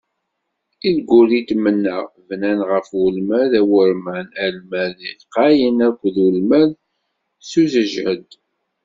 Ilguritmen-a, 0.89 1.97
bnan 2.27 2.59
ɣef 2.69 2.87
ulmad 3.05 3.51
awurman, 3.61 4.27
Almad 4.45 4.95
lqayen 5.21 5.77
akked 5.87 6.15
ulmad 6.27 6.69
s 7.49 7.51
useǧhed. 7.63 8.29